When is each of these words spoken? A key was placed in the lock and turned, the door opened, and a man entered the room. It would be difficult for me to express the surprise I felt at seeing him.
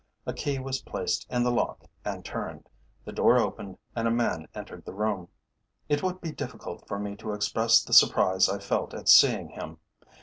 A 0.25 0.33
key 0.33 0.57
was 0.57 0.81
placed 0.81 1.27
in 1.29 1.43
the 1.43 1.51
lock 1.51 1.83
and 2.03 2.25
turned, 2.25 2.67
the 3.05 3.11
door 3.11 3.37
opened, 3.37 3.77
and 3.95 4.07
a 4.07 4.09
man 4.09 4.47
entered 4.55 4.83
the 4.83 4.95
room. 4.95 5.27
It 5.89 6.01
would 6.01 6.21
be 6.21 6.31
difficult 6.31 6.87
for 6.87 6.97
me 6.97 7.15
to 7.17 7.33
express 7.33 7.83
the 7.83 7.93
surprise 7.93 8.49
I 8.49 8.57
felt 8.57 8.95
at 8.95 9.07
seeing 9.07 9.49
him. 9.49 9.77